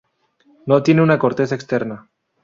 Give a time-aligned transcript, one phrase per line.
[0.65, 2.09] No tiene una corteza externa.